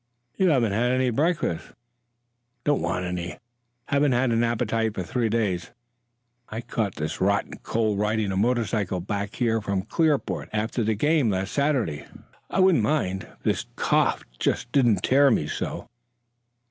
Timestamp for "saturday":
11.53-12.07